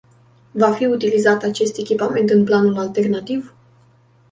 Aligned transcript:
Va 0.61 0.69
fi 0.79 0.85
utilizat 0.85 1.43
acest 1.43 1.77
echipament 1.77 2.29
în 2.29 2.43
planul 2.43 2.77
alternativ? 2.77 3.53